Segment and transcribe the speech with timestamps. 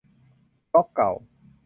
[0.71, 1.11] บล็อกเก่า